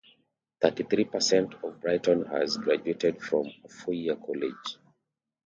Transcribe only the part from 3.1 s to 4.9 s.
from a four-year college.